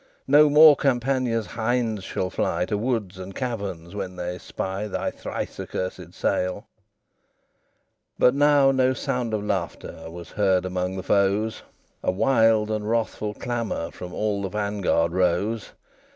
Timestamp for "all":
14.11-14.41